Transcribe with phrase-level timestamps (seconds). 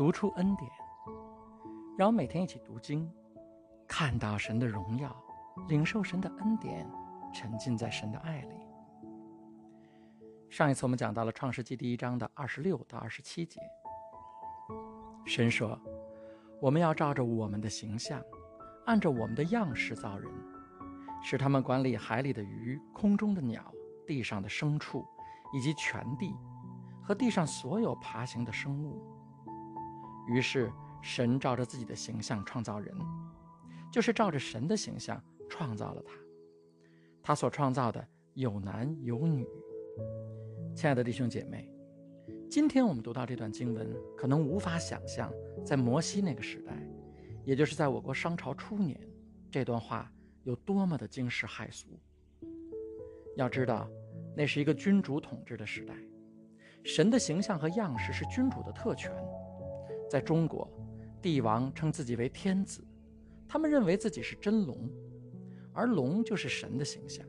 [0.00, 0.70] 读出恩典，
[1.98, 3.06] 让我每天一起读经，
[3.86, 5.14] 看到神的荣耀，
[5.68, 6.88] 领受神的恩典，
[7.34, 8.54] 沉浸在神的爱里。
[10.48, 13.60] 上一次我们讲到了创世纪第一章的二十六到二十七节，
[15.26, 15.78] 神说
[16.62, 18.22] ：“我们要照着我们的形象，
[18.86, 20.32] 按照我们的样式造人，
[21.22, 23.70] 使他们管理海里的鱼、空中的鸟、
[24.06, 25.04] 地上的牲畜，
[25.52, 26.34] 以及全地
[27.02, 28.98] 和地上所有爬行的生物。”
[30.30, 30.70] 于是，
[31.02, 32.94] 神照着自己的形象创造人，
[33.92, 36.14] 就是照着神的形象创造了他。
[37.20, 39.44] 他所创造的有男有女。
[40.72, 41.68] 亲爱的弟兄姐妹，
[42.48, 45.32] 今天我们读到这段经文，可能无法想象，
[45.66, 46.72] 在摩西那个时代，
[47.44, 48.96] 也就是在我国商朝初年，
[49.50, 50.10] 这段话
[50.44, 51.88] 有多么的惊世骇俗。
[53.36, 53.90] 要知道，
[54.36, 55.94] 那是一个君主统治的时代，
[56.84, 59.12] 神的形象和样式是君主的特权。
[60.10, 60.68] 在中国，
[61.22, 62.84] 帝王称自己为天子，
[63.46, 64.90] 他们认为自己是真龙，
[65.72, 67.24] 而龙就是神的形象。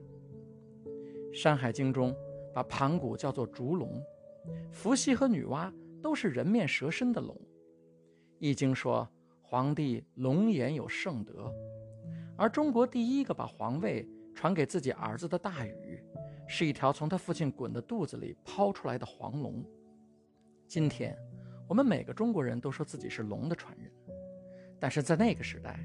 [1.34, 2.12] 《山海经》中
[2.56, 4.04] 把盘古叫做烛龙，
[4.72, 7.36] 伏羲和女娲都是人面蛇身的龙。
[8.40, 9.08] 《易经》说
[9.44, 11.54] 皇帝龙颜有圣德，
[12.36, 16.04] 而中国第一个把皇位传给自己儿子的大禹，
[16.48, 19.64] 是一条从他父亲鲧的肚子里抛出来的黄龙。
[20.68, 21.16] 今天。
[21.72, 23.90] 我们每个中国人都说自己是龙的传人，
[24.78, 25.80] 但是在那个时代，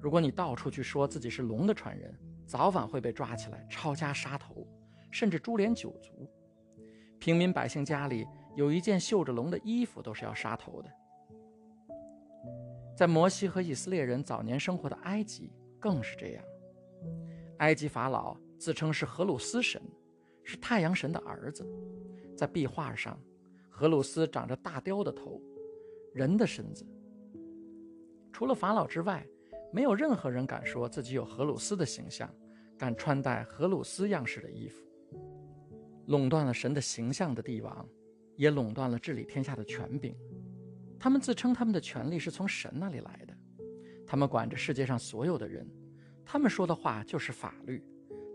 [0.00, 2.12] 如果你到处去说自己是龙的传人，
[2.48, 4.66] 早晚会被抓起来抄家杀头，
[5.12, 6.28] 甚至株连九族。
[7.20, 10.90] 平民百姓家里有一件绣着龙的衣服，都是要杀头的。
[12.96, 16.44] 在摩西和以色列人早年生活的埃及更是这样。
[17.58, 19.80] 埃及法老自称是荷鲁斯神，
[20.42, 21.64] 是太阳神的儿子，
[22.36, 23.16] 在壁画上。
[23.80, 25.40] 荷鲁斯长着大雕的头，
[26.12, 26.84] 人的身子。
[28.30, 29.26] 除了法老之外，
[29.72, 32.30] 没有任何人敢说自己有荷鲁斯的形象，
[32.76, 34.84] 敢穿戴荷鲁斯样式的衣服。
[36.08, 37.88] 垄断了神的形象的帝王，
[38.36, 40.14] 也垄断了治理天下的权柄。
[40.98, 43.34] 他们自称他们的权力是从神那里来的，
[44.06, 45.66] 他们管着世界上所有的人，
[46.22, 47.82] 他们说的话就是法律，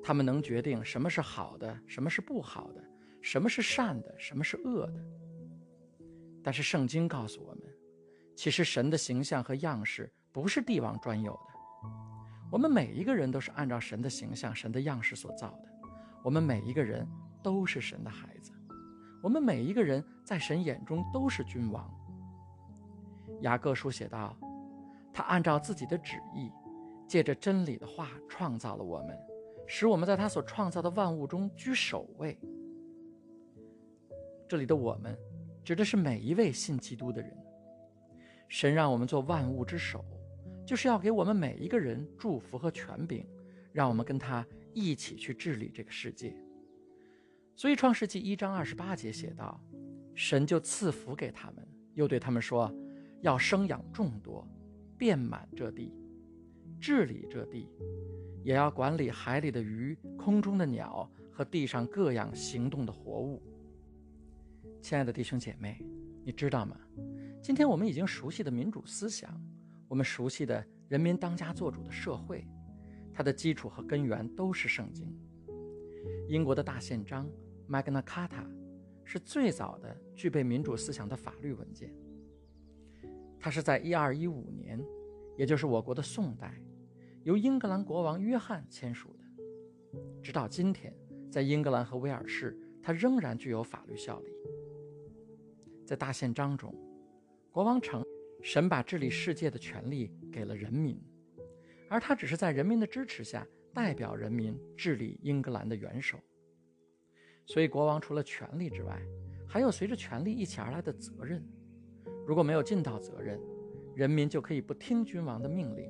[0.02, 2.84] 他们能决定什么是好的，什么是不好的，
[3.22, 5.06] 什么是善的，什么是恶的。
[6.46, 7.64] 但是圣经告诉我们，
[8.36, 11.90] 其实神的形象和样式不是帝王专有的。
[12.52, 15.90] 我们每一个人都是按照神的形象、神的样式所造的。
[16.24, 17.04] 我们每一个人
[17.42, 18.52] 都是神的孩子。
[19.24, 21.92] 我们每一个人在神眼中都是君王。
[23.42, 24.38] 雅各书写道
[25.12, 26.52] ：“他按照自己的旨意，
[27.08, 29.18] 借着真理的话创造了我们，
[29.66, 32.40] 使我们在他所创造的万物中居首位。”
[34.48, 35.18] 这里的我们。
[35.66, 37.36] 指的是每一位信基督的人。
[38.48, 40.06] 神让我们做万物之首，
[40.64, 43.26] 就是要给我们每一个人祝福和权柄，
[43.74, 46.38] 让我们跟他一起去治理这个世界。
[47.56, 49.60] 所以，创世纪一章二十八节写道
[50.14, 52.72] ：“神就赐福给他们，又对他们说，
[53.22, 54.48] 要生养众多，
[55.00, 55.92] 遍满这地，
[56.80, 57.68] 治理这地，
[58.44, 63.42] 也要管理海里的鱼、空中的鸟和地上各样行动的活物。”
[64.86, 65.84] 亲爱的弟兄姐妹，
[66.24, 66.78] 你知道吗？
[67.42, 69.36] 今天我们已经熟悉的民主思想，
[69.88, 72.48] 我们熟悉的人民当家作主的社会，
[73.12, 75.12] 它的基础和根源都是圣经。
[76.28, 77.28] 英国的大宪章
[77.68, 78.48] Magna Carta
[79.04, 81.92] 是最早的具备民主思想的法律文件。
[83.40, 84.80] 它是在1215年，
[85.36, 86.62] 也就是我国的宋代，
[87.24, 90.00] 由英格兰国王约翰签署的。
[90.22, 90.96] 直到今天，
[91.32, 94.35] 在英格兰和威尔士，它仍然具有法律效力。
[95.86, 96.74] 在大宪章中，
[97.52, 98.04] 国王称
[98.42, 101.00] 神把治理世界的权利给了人民，
[101.88, 106.18] 而他只是在人民的支持下代表人民治理英格兰的元首。
[107.46, 109.00] 所以，国王除了权力之外，
[109.48, 111.48] 还有随着权力一起而来的责任。
[112.26, 113.40] 如果没有尽到责任，
[113.96, 115.88] 人民就可以不听君王的命令，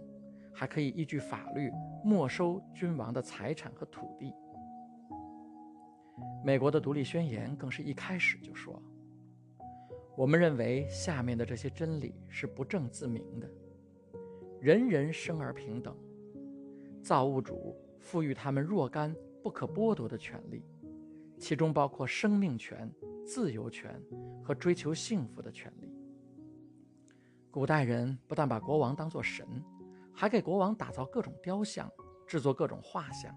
[0.53, 1.71] 还可以依据法律
[2.03, 4.33] 没收君王的财产和土地。
[6.43, 8.83] 美国的独立宣言更是一开始就说。
[10.17, 13.49] 我们认为下面的这些真理是不证自明的：
[14.61, 15.93] 人人生而平等，
[17.03, 19.13] 造物主赋予他们若干
[19.43, 20.63] 不可剥夺的权利，
[21.37, 22.89] 其中包括生命权、
[23.25, 24.01] 自由权
[24.41, 25.91] 和追求幸福的权利。
[27.51, 29.45] 古代人不但把国王当作神，
[30.13, 31.91] 还给国王打造各种雕像，
[32.25, 33.35] 制作各种画像，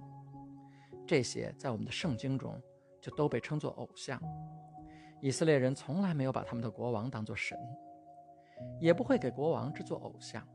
[1.05, 2.61] 这些在我们的圣经中
[3.01, 4.23] 就都被称作偶像。
[5.21, 7.59] 以色列人从来没有把他们的国王当作神，
[8.81, 10.47] 也不会给国王制作偶像，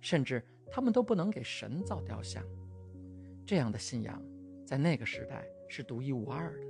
[0.00, 2.42] 甚至他们都不能给神造雕像。
[3.44, 4.22] 这样的信仰
[4.64, 6.66] 在那个时代是独一无二的。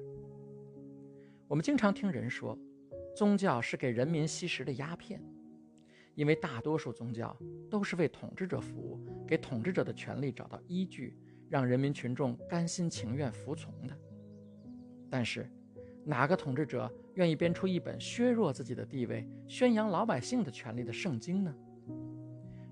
[1.46, 2.58] 我们经常听人说，
[3.14, 5.22] 宗教是给人民吸食的鸦片，
[6.14, 7.36] 因为大多数宗教
[7.70, 11.16] 都是为统治者服务，给统治者的权利找到依据，
[11.48, 13.96] 让人民群众甘心情愿服从的。
[15.10, 15.48] 但是，
[16.04, 21.54] 哪个统治者愿意编出一本削弱自己的地位、宣扬老百姓的权利的圣经呢？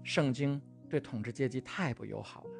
[0.02, 2.50] 圣经对统治阶级太不友好了，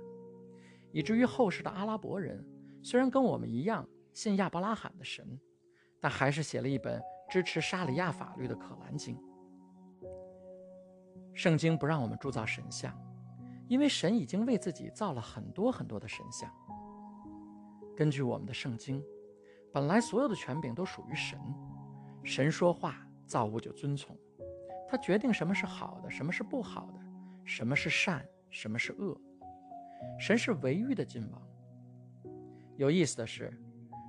[0.92, 2.44] 以至于后世的阿拉伯人
[2.82, 5.38] 虽然跟我们一样信亚伯拉罕的神，
[5.98, 9.16] 但还是写了一本支持沙里亚法律的《可兰经》。
[11.34, 12.96] 圣经不让我们铸造神像，
[13.66, 16.48] 因为神已经为自己造了很多很多的神像。
[17.96, 19.02] 根据我们的圣经。
[19.72, 21.38] 本来所有的权柄都属于神，
[22.24, 22.96] 神说话，
[23.26, 24.16] 造物就遵从。
[24.88, 27.00] 他决定什么是好的，什么是不好的，
[27.44, 29.16] 什么是善，什么是恶。
[30.18, 31.42] 神是唯一的君王。
[32.76, 33.52] 有意思的是，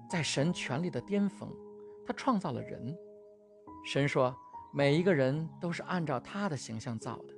[0.09, 1.47] 在神权力的巅峰，
[2.05, 2.97] 他创造了人。
[3.85, 4.35] 神说，
[4.73, 7.33] 每一个人都是按照他的形象造的。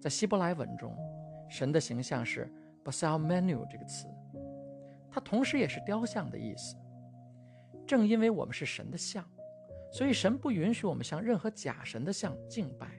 [0.00, 0.94] 在希伯来文中，
[1.48, 2.52] 神的形象是
[2.84, 4.06] “basal menu” 这个词，
[5.10, 6.76] 它同时也是雕像的意思。
[7.92, 9.22] 正因为我们是神的像，
[9.92, 12.98] 所以神不允许我们向任何假神的像敬拜，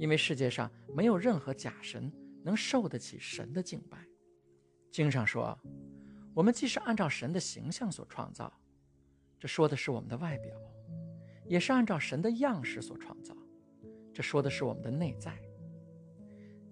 [0.00, 2.12] 因为世界上没有任何假神
[2.42, 3.98] 能受得起神的敬拜。
[4.90, 5.56] 经上说，
[6.34, 8.52] 我们既是按照神的形象所创造，
[9.38, 10.56] 这说的是我们的外表；
[11.46, 13.32] 也是按照神的样式所创造，
[14.12, 15.40] 这说的是我们的内在。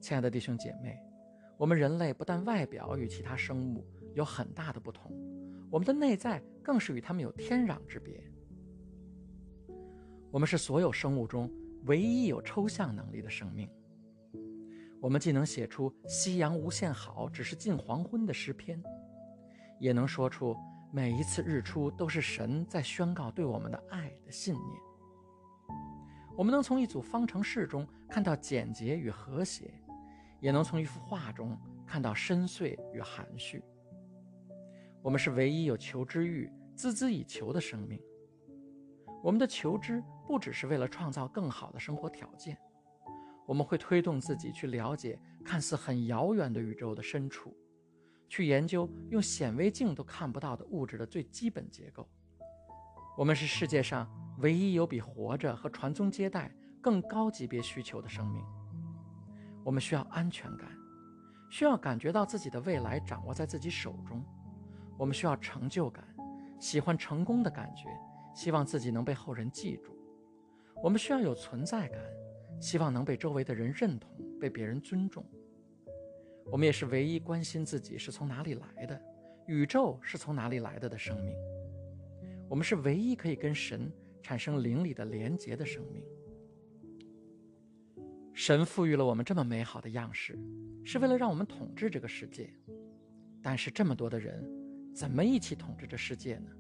[0.01, 0.99] 亲爱的弟兄姐妹，
[1.56, 5.12] 我们人类不但外表与其他生物有很大的不同，
[5.71, 6.43] 我们的内在。
[6.64, 8.20] 更是与他们有天壤之别。
[10.31, 11.49] 我们是所有生物中
[11.84, 13.69] 唯一有抽象能力的生命。
[15.00, 18.82] 我们既能写出“夕阳无限好，只是近黄昏”的诗篇，
[19.78, 20.56] 也能说出
[20.90, 24.81] 每一次日出都是神在宣告对我们的爱的信念。
[26.34, 29.70] 我们能从一组方程式中看到简洁与和谐，
[30.40, 31.56] 也能从一幅画中
[31.87, 33.62] 看到深邃与含蓄。
[35.05, 38.01] 我们是唯一有求知欲、孜孜以求的生命。
[39.23, 42.56] 我们的求知不只是为了创造更好的生活条件，
[43.47, 47.55] 我们会推动自己去了解看似很遥远的宇宙的深处，
[48.31, 52.09] 去研究用显微镜都看不到的物质的最基本结构。
[53.15, 54.09] 我们是世界上
[54.39, 58.43] 唯一有比活着和传宗接代更高级别需求的生命。
[59.62, 60.67] 我们需要安全感，
[61.51, 64.25] 需要感觉到自己的未来掌握在自己手中。
[64.96, 66.05] 我们需要成就感，
[66.61, 67.88] 喜欢成功的感觉，
[68.35, 69.96] 希望自己能被后人记住。
[70.82, 72.00] 我们需要有存在感，
[72.61, 74.11] 希望能被周围的人认同，
[74.41, 75.25] 被别人尊重。
[76.52, 79.00] 我们也是唯一关心自己是从哪里来的，
[79.46, 81.35] 宇宙是从哪里来的的生命。
[82.49, 83.91] 我们是唯一可以跟神
[84.23, 86.05] 产生灵里的连结的生命。
[88.32, 90.38] 神赋予了我们这么美好的样式，
[90.85, 92.52] 是为了让我们统治这个世界。
[93.43, 94.63] 但是这么多的人。
[94.94, 96.50] 怎么一起统治这世界呢？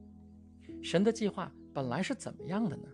[0.82, 2.88] 神的计划本来是怎么样的呢？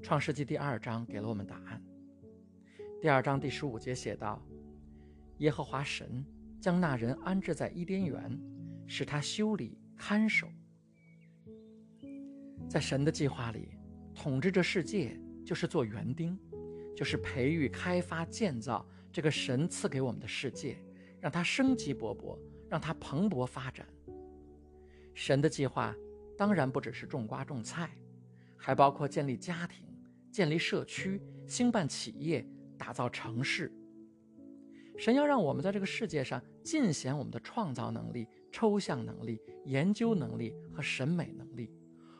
[0.00, 1.82] 创世纪第二章给了我们答案。
[3.00, 4.40] 第二章第十五节写道
[5.38, 6.24] ：“耶和华神
[6.60, 8.40] 将那人安置在伊甸园，
[8.86, 10.48] 使他修理看守。”
[12.70, 13.70] 在神的计划里，
[14.14, 16.38] 统治这世界就是做园丁，
[16.96, 20.78] 就是培育、开发、建造这个神赐给我们的世界，
[21.20, 22.38] 让它生机勃勃，
[22.68, 23.84] 让它蓬勃发展。
[25.14, 25.94] 神的计划
[26.36, 27.90] 当然不只是种瓜种菜，
[28.56, 29.86] 还包括建立家庭、
[30.30, 32.46] 建立社区、兴办企业、
[32.78, 33.72] 打造城市。
[34.98, 41.72] 神要让我们在这个世界上尽显我们的创造能力、抽象能力、研究能力和审美能力，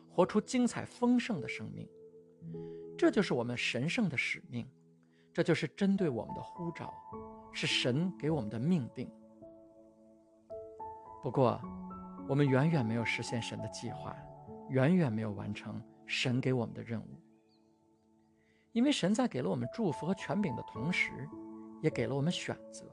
[0.09, 1.87] 活出精彩丰盛的生命。
[2.97, 4.67] 这就是我们神圣的使命，
[5.31, 6.93] 这就是针对我们的呼召，
[7.51, 9.09] 是神给我们的命定。
[11.21, 11.61] 不过，
[12.27, 14.15] 我们远远没有实现神的计划，
[14.69, 17.19] 远远没有完成神给我们的任务。
[18.71, 21.11] 因为神在给了我们祝福和权柄的同时，
[21.81, 22.85] 也给了我们选择。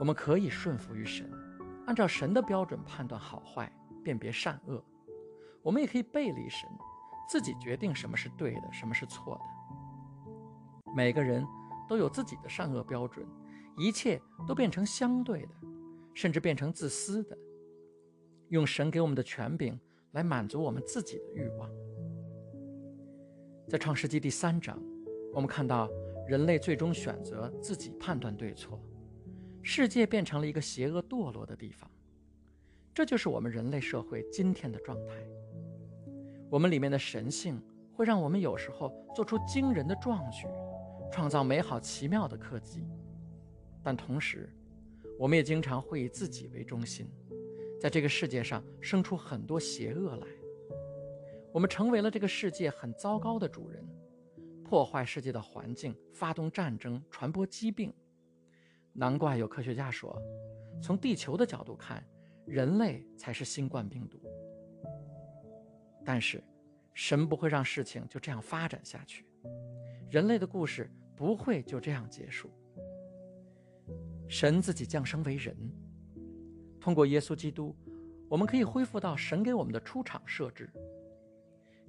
[0.00, 1.30] 我们可以顺服于神，
[1.86, 3.70] 按照神的标准判断好坏，
[4.02, 4.82] 辨别善恶；
[5.62, 6.68] 我们也可以背离神，
[7.28, 10.92] 自己决定什么是对的，什么是错的。
[10.96, 11.46] 每个人
[11.86, 13.24] 都有自己的善恶标准，
[13.76, 15.54] 一切都变成相对的。
[16.14, 17.36] 甚至变成自私的，
[18.48, 19.78] 用神给我们的权柄
[20.12, 21.70] 来满足我们自己的欲望。
[23.68, 24.78] 在创世纪第三章，
[25.32, 25.88] 我们看到
[26.28, 28.78] 人类最终选择自己判断对错，
[29.62, 31.90] 世界变成了一个邪恶堕落的地方。
[32.92, 35.14] 这就是我们人类社会今天的状态。
[36.50, 37.58] 我们里面的神性
[37.94, 40.46] 会让我们有时候做出惊人的壮举，
[41.10, 42.84] 创造美好奇妙的科技，
[43.82, 44.54] 但同时，
[45.18, 47.08] 我们也经常会以自己为中心，
[47.80, 50.26] 在这个世界上生出很多邪恶来。
[51.52, 53.86] 我们成为了这个世界很糟糕的主人，
[54.64, 57.92] 破坏世界的环境，发动战争，传播疾病。
[58.94, 60.20] 难怪有科学家说，
[60.82, 62.02] 从地球的角度看，
[62.46, 64.18] 人类才是新冠病毒。
[66.04, 66.42] 但是，
[66.94, 69.24] 神不会让事情就这样发展下去，
[70.10, 72.50] 人类的故事不会就这样结束。
[74.32, 75.54] 神自己降生为人，
[76.80, 77.76] 通过耶稣基督，
[78.30, 80.72] 我们可以恢复到神给我们的出场设置。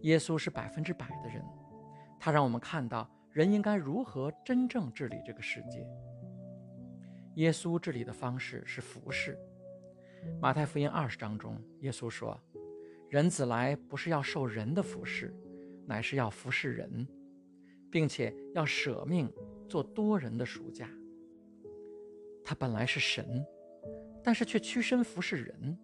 [0.01, 1.41] 耶稣是百分之百的人，
[2.19, 5.88] 他让我们看到人应该如何真正治理这个世界。
[7.35, 9.39] 耶稣治理的方式是服侍。
[10.41, 12.38] 马太福音二十章中，耶稣说
[13.09, 15.33] ：“人子来不是要受人的服侍，
[15.88, 17.07] 乃是要服侍人，
[17.89, 19.31] 并且要舍命
[19.69, 20.89] 做多人的赎价。”
[22.43, 23.45] 他本来是神，
[24.23, 25.77] 但是却屈身服侍人。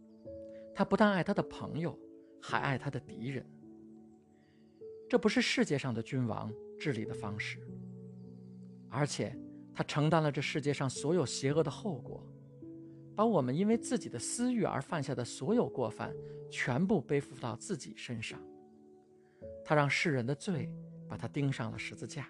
[0.75, 1.97] 他不但爱他的朋友，
[2.41, 3.45] 还爱他的敌人。
[5.09, 7.59] 这不是世界上的君王治理的方式，
[8.89, 9.35] 而且
[9.73, 12.25] 他承担了这世界上所有邪恶的后果，
[13.15, 16.15] 把我们因为自己的私欲而犯下的所有过犯
[16.49, 18.39] 全部背负到自己身上。
[19.65, 20.71] 他让世人的罪
[21.07, 22.29] 把他钉上了十字架。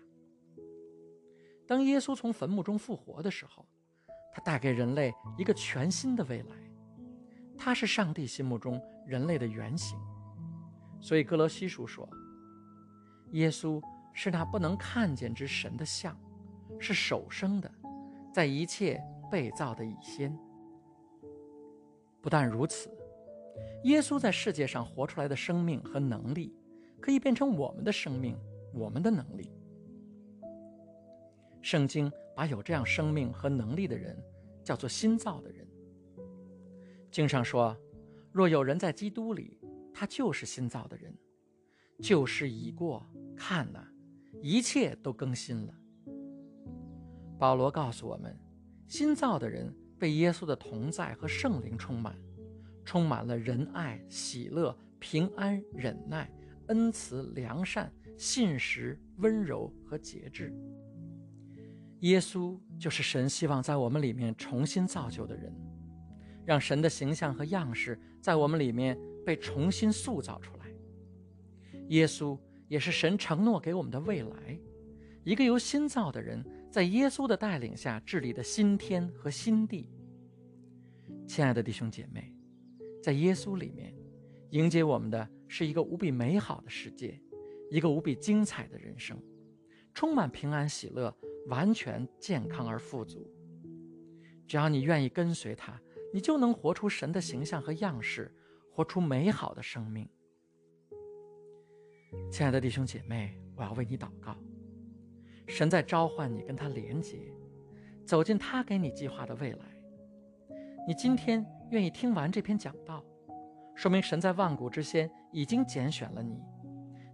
[1.68, 3.68] 当耶稣从坟墓中复活的时候，
[4.40, 6.56] 带给人类一个全新的未来。
[7.58, 10.00] 他是上帝心目中人类的原型，
[11.02, 12.08] 所以哥罗西书说。
[13.32, 13.80] 耶稣
[14.14, 16.18] 是那不能看见之神的像，
[16.80, 17.72] 是首生的，
[18.34, 20.36] 在一切被造的以先。
[22.22, 22.90] 不但如此，
[23.84, 26.56] 耶稣在世界上活出来的生命和能力，
[27.00, 28.36] 可以变成我们的生命、
[28.74, 29.52] 我们的能力。
[31.62, 34.18] 圣经把有这样生命和能力的人
[34.70, 35.68] 叫做新造的人。
[37.10, 37.76] 经上说
[38.32, 39.60] ：“若有人在基督里，
[39.92, 41.12] 他就是新造的人。”
[42.00, 43.04] 旧事已过，
[43.36, 43.84] 看呐，
[44.44, 45.74] 一切都更新了。
[47.40, 48.40] 保罗告诉我们，
[48.88, 52.16] 新造的人被耶稣的同在和圣灵充满，
[52.86, 56.32] 充满了仁爱、喜乐、平安、忍耐、
[56.68, 60.54] 恩慈、良善、信实、温柔和节制。
[62.00, 65.54] 耶稣就是神希望在我们里面重新造就的人，
[66.46, 70.66] 让神的形象和样式在我们里面被重新塑造出来。
[71.90, 74.60] 耶稣也是神承诺给我们的未来，
[75.24, 79.90] 一个由新造的人在耶稣的带领下治理的新天和新地。
[81.28, 82.34] 亲爱的弟兄姐妹，
[83.04, 83.94] 在耶稣里面，
[84.52, 87.20] 迎接我们的是一个无比美好的世界，
[87.70, 89.22] 一个无比精彩的人生，
[89.94, 91.14] 充满平安喜乐，
[91.50, 93.30] 完全健康而富足。
[94.48, 95.80] 只要你愿意跟随他，
[96.14, 98.34] 你就能活出神的形象和样式，
[98.72, 100.10] 活出美好的生命。
[102.32, 104.36] 亲爱的弟兄姐妹，我要为你祷告。
[105.48, 107.32] 神在召唤你跟他连结，
[108.06, 109.60] 走进他给你计划的未来。
[110.88, 113.04] 你今天愿意听完这篇讲道，
[113.76, 116.40] 说明神在万古之先已经拣选了你，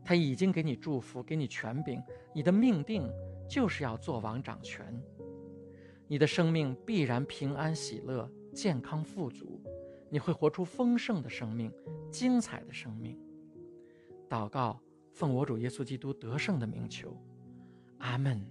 [0.03, 2.01] 他已经给你祝福，给你权柄。
[2.33, 3.09] 你的命定
[3.47, 4.85] 就是要做王掌权，
[6.07, 9.61] 你的生命必然平安喜乐、健康富足，
[10.09, 11.71] 你会活出丰盛的生命、
[12.11, 13.19] 精彩的生命。
[14.29, 14.79] 祷告。
[15.15, 17.15] 奉我主耶稣基督得胜的名求，
[17.99, 18.45] 阿门。